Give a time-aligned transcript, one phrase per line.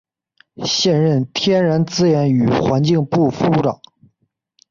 [0.65, 3.79] 现任天然资源与环境部副部长。